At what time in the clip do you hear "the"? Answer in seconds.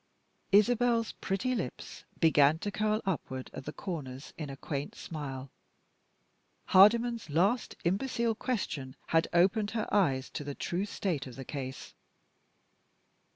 3.65-3.71, 10.43-10.55, 11.35-11.45